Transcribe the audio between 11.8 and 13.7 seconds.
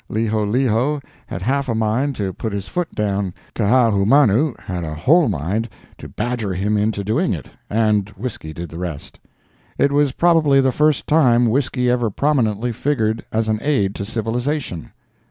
ever prominently figured as an